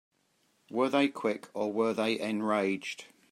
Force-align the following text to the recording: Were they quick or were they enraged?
Were 0.71 0.89
they 0.89 1.09
quick 1.09 1.47
or 1.53 1.71
were 1.71 1.93
they 1.93 2.19
enraged? 2.19 3.05